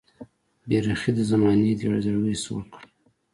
[0.67, 2.83] بې رخۍ د زمانې دې زړګی سوړ کړ